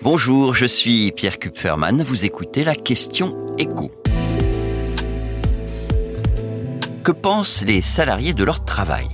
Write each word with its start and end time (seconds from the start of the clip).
Bonjour, 0.00 0.54
je 0.54 0.64
suis 0.64 1.10
Pierre 1.10 1.40
Kupferman. 1.40 2.04
Vous 2.04 2.24
écoutez 2.24 2.62
la 2.62 2.76
question 2.76 3.56
écho. 3.58 3.90
Que 7.02 7.10
pensent 7.10 7.64
les 7.66 7.80
salariés 7.80 8.32
de 8.32 8.44
leur 8.44 8.64
travail? 8.64 9.08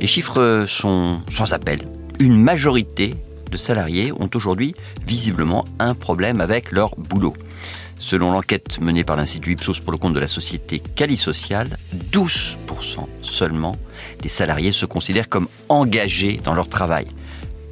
Les 0.00 0.08
chiffres 0.08 0.64
sont 0.66 1.20
sans 1.30 1.52
appel. 1.52 1.78
Une 2.18 2.36
majorité 2.36 3.14
de 3.48 3.56
salariés 3.56 4.10
ont 4.10 4.30
aujourd'hui 4.34 4.74
visiblement 5.06 5.64
un 5.78 5.94
problème 5.94 6.40
avec 6.40 6.72
leur 6.72 6.96
boulot. 6.96 7.34
Selon 8.00 8.32
l'enquête 8.32 8.80
menée 8.80 9.04
par 9.04 9.16
l'Institut 9.16 9.52
Ipsos 9.52 9.80
pour 9.80 9.92
le 9.92 9.98
compte 9.98 10.14
de 10.14 10.20
la 10.20 10.26
société 10.26 10.80
Cali 10.80 11.16
Social, 11.16 11.78
12% 12.12 12.56
seulement 13.22 13.76
des 14.20 14.28
salariés 14.28 14.72
se 14.72 14.84
considèrent 14.84 15.28
comme 15.28 15.46
engagés 15.68 16.40
dans 16.42 16.54
leur 16.54 16.68
travail. 16.68 17.06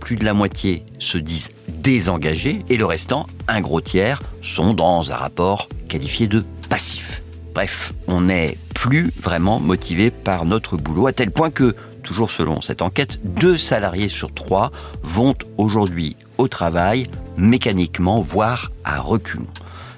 Plus 0.07 0.15
de 0.15 0.25
la 0.25 0.35
moitié 0.35 0.85
se 1.01 1.19
disent 1.19 1.51
désengagés 1.67 2.65
et 2.69 2.77
le 2.77 2.85
restant, 2.85 3.27
un 3.49 3.61
gros 3.61 3.81
tiers, 3.81 4.23
sont 4.41 4.73
dans 4.73 5.11
un 5.11 5.17
rapport 5.17 5.69
qualifié 5.89 6.29
de 6.29 6.45
passif. 6.71 7.25
Bref, 7.53 7.93
on 8.07 8.21
n'est 8.21 8.57
plus 8.73 9.11
vraiment 9.21 9.59
motivé 9.59 10.13
par 10.13 10.45
notre 10.45 10.77
boulot 10.77 11.09
à 11.09 11.13
tel 11.13 11.33
point 11.33 11.51
que 11.51 11.75
toujours 12.05 12.31
selon 12.31 12.61
cette 12.61 12.83
enquête, 12.83 13.19
deux 13.25 13.59
salariés 13.59 14.09
sur 14.09 14.33
trois 14.33 14.71
vont 15.03 15.35
aujourd'hui 15.57 16.17
au 16.39 16.47
travail 16.47 17.09
mécaniquement, 17.37 18.21
voire 18.21 18.71
à 18.85 19.01
reculons. 19.01 19.49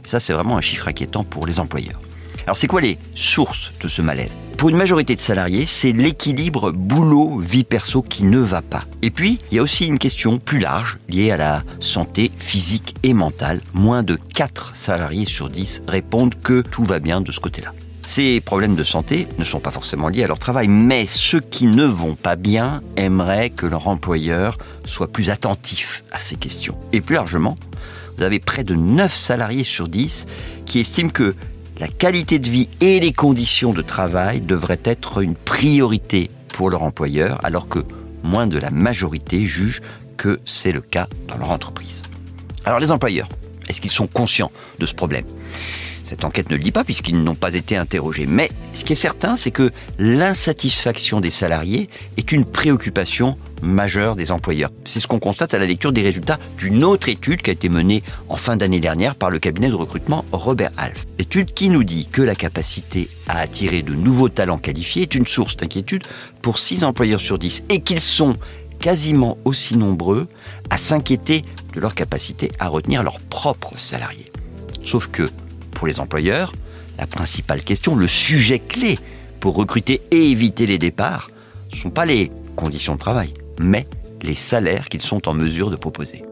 Ça, 0.06 0.20
c'est 0.20 0.32
vraiment 0.32 0.56
un 0.56 0.62
chiffre 0.62 0.88
inquiétant 0.88 1.22
pour 1.22 1.46
les 1.46 1.60
employeurs. 1.60 2.00
Alors, 2.46 2.56
c'est 2.56 2.66
quoi 2.66 2.80
les 2.80 2.96
sources 3.14 3.74
de 3.82 3.88
ce 3.88 4.00
malaise? 4.00 4.38
Pour 4.58 4.70
une 4.70 4.76
majorité 4.76 5.14
de 5.14 5.20
salariés, 5.20 5.66
c'est 5.66 5.92
l'équilibre 5.92 6.72
boulot-vie 6.72 7.62
perso 7.62 8.02
qui 8.02 8.24
ne 8.24 8.40
va 8.40 8.60
pas. 8.60 8.82
Et 9.02 9.12
puis, 9.12 9.38
il 9.52 9.56
y 9.56 9.60
a 9.60 9.62
aussi 9.62 9.86
une 9.86 10.00
question 10.00 10.38
plus 10.38 10.58
large 10.58 10.98
liée 11.08 11.30
à 11.30 11.36
la 11.36 11.62
santé 11.78 12.32
physique 12.36 12.96
et 13.04 13.14
mentale. 13.14 13.62
Moins 13.72 14.02
de 14.02 14.18
4 14.34 14.74
salariés 14.74 15.27
sur 15.27 15.48
10 15.48 15.84
répondent 15.86 16.34
que 16.34 16.62
tout 16.62 16.83
va 16.83 16.98
bien 16.98 17.20
de 17.20 17.30
ce 17.30 17.38
côté-là. 17.38 17.72
Ces 18.05 18.41
problèmes 18.41 18.74
de 18.74 18.83
santé 18.83 19.28
ne 19.38 19.44
sont 19.44 19.60
pas 19.60 19.70
forcément 19.70 20.08
liés 20.08 20.24
à 20.24 20.27
leur 20.27 20.41
travail, 20.41 20.66
mais 20.66 21.06
ceux 21.06 21.40
qui 21.40 21.66
ne 21.66 21.84
vont 21.84 22.16
pas 22.16 22.34
bien 22.34 22.80
aimeraient 22.96 23.50
que 23.50 23.66
leur 23.66 23.86
employeur 23.86 24.58
soit 24.86 25.12
plus 25.12 25.30
attentif 25.30 26.02
à 26.11 26.18
ces 26.18 26.34
questions. 26.34 26.77
Et 26.92 27.00
plus 27.00 27.14
largement, 27.14 27.55
vous 28.16 28.24
avez 28.24 28.40
près 28.40 28.64
de 28.64 28.74
9 28.74 29.14
salariés 29.14 29.62
sur 29.62 29.86
10 29.86 30.27
qui 30.66 30.80
estiment 30.80 31.11
que 31.11 31.36
la 31.78 31.88
qualité 31.88 32.38
de 32.38 32.48
vie 32.48 32.68
et 32.80 32.98
les 33.00 33.12
conditions 33.12 33.72
de 33.72 33.82
travail 33.82 34.40
devraient 34.40 34.80
être 34.84 35.22
une 35.22 35.34
priorité 35.34 36.30
pour 36.48 36.70
leur 36.70 36.82
employeur, 36.82 37.44
alors 37.44 37.68
que 37.68 37.80
moins 38.22 38.46
de 38.46 38.58
la 38.58 38.70
majorité 38.70 39.44
jugent 39.44 39.80
que 40.16 40.40
c'est 40.44 40.72
le 40.72 40.80
cas 40.80 41.06
dans 41.28 41.38
leur 41.38 41.50
entreprise. 41.50 42.02
Alors 42.64 42.80
les 42.80 42.90
employeurs, 42.90 43.28
est-ce 43.68 43.80
qu'ils 43.80 43.92
sont 43.92 44.08
conscients 44.08 44.50
de 44.78 44.86
ce 44.86 44.94
problème? 44.94 45.24
Cette 46.09 46.25
enquête 46.25 46.48
ne 46.51 46.56
le 46.56 46.62
dit 46.62 46.73
pas 46.73 46.84
puisqu'ils 46.84 47.23
n'ont 47.23 47.34
pas 47.34 47.55
été 47.55 47.77
interrogés. 47.77 48.27
Mais 48.27 48.51
ce 48.73 48.83
qui 48.84 48.95
est 48.95 48.97
certain, 48.97 49.37
c'est 49.37 49.51
que 49.51 49.70
l'insatisfaction 49.98 51.20
des 51.20 51.31
salariés 51.31 51.91
est 52.17 52.33
une 52.33 52.47
préoccupation 52.47 53.37
majeure 53.62 54.17
des 54.17 54.33
employeurs. 54.33 54.70
C'est 54.86 55.01
ce 55.01 55.06
qu'on 55.06 55.19
constate 55.19 55.53
à 55.53 55.59
la 55.59 55.67
lecture 55.67 55.92
des 55.92 56.01
résultats 56.01 56.39
d'une 56.56 56.83
autre 56.83 57.11
étude 57.11 57.42
qui 57.42 57.51
a 57.51 57.53
été 57.53 57.69
menée 57.69 58.03
en 58.29 58.36
fin 58.36 58.56
d'année 58.56 58.81
dernière 58.81 59.17
par 59.17 59.29
le 59.29 59.39
cabinet 59.39 59.69
de 59.69 59.75
recrutement 59.75 60.25
Robert 60.33 60.70
Half. 60.79 61.05
Étude 61.19 61.53
qui 61.53 61.69
nous 61.69 61.84
dit 61.84 62.09
que 62.11 62.23
la 62.23 62.34
capacité 62.34 63.09
à 63.29 63.39
attirer 63.41 63.83
de 63.83 63.95
nouveaux 63.95 64.31
talents 64.31 64.59
qualifiés 64.59 65.03
est 65.03 65.14
une 65.14 65.27
source 65.27 65.56
d'inquiétude 65.56 66.05
pour 66.41 66.59
6 66.59 66.84
employeurs 66.84 67.20
sur 67.20 67.39
10 67.39 67.64
et 67.69 67.81
qu'ils 67.81 68.01
sont 68.01 68.34
quasiment 68.79 69.36
aussi 69.45 69.77
nombreux 69.77 70.29
à 70.70 70.79
s'inquiéter 70.79 71.42
de 71.75 71.81
leur 71.81 71.95
capacité 71.95 72.51
à 72.61 72.69
retenir 72.69 73.03
leurs 73.03 73.20
propres 73.20 73.77
salariés. 73.77 74.33
Sauf 74.84 75.09
que 75.09 75.29
pour 75.78 75.86
les 75.86 76.00
employeurs, 76.00 76.52
la 76.98 77.06
principale 77.06 77.62
question, 77.62 77.94
le 77.94 78.08
sujet 78.08 78.58
clé 78.58 78.98
pour 79.39 79.55
recruter 79.55 80.02
et 80.11 80.30
éviter 80.30 80.66
les 80.66 80.77
départs, 80.77 81.30
ne 81.72 81.77
sont 81.77 81.90
pas 81.90 82.05
les 82.05 82.33
conditions 82.56 82.94
de 82.94 82.98
travail, 82.98 83.33
mais 83.61 83.86
les 84.20 84.34
salaires 84.34 84.88
qu'ils 84.88 85.02
sont 85.02 85.28
en 85.28 85.34
mesure 85.34 85.70
de 85.70 85.77
proposer. 85.77 86.24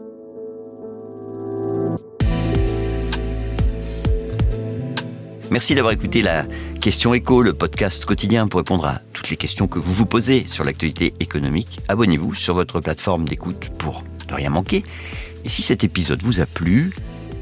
Merci 5.49 5.75
d'avoir 5.75 5.93
écouté 5.93 6.21
la 6.21 6.45
question 6.81 7.13
écho, 7.13 7.41
le 7.41 7.53
podcast 7.53 8.03
quotidien 8.03 8.49
pour 8.49 8.59
répondre 8.59 8.85
à 8.85 8.99
toutes 9.13 9.29
les 9.29 9.37
questions 9.37 9.69
que 9.69 9.79
vous 9.79 9.93
vous 9.93 10.05
posez 10.05 10.45
sur 10.45 10.65
l'actualité 10.65 11.13
économique. 11.21 11.79
Abonnez-vous 11.87 12.35
sur 12.35 12.53
votre 12.53 12.81
plateforme 12.81 13.25
d'écoute 13.25 13.69
pour 13.77 14.03
ne 14.29 14.35
rien 14.35 14.49
manquer. 14.49 14.83
Et 15.45 15.49
si 15.49 15.61
cet 15.61 15.85
épisode 15.85 16.21
vous 16.21 16.41
a 16.41 16.45
plu, 16.45 16.93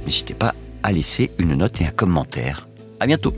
n'hésitez 0.05 0.35
pas 0.35 0.53
à 0.85 0.91
laisser 0.91 1.31
une 1.39 1.55
note 1.55 1.81
et 1.81 1.87
un 1.87 1.91
commentaire. 1.91 2.67
À 2.99 3.07
bientôt. 3.07 3.33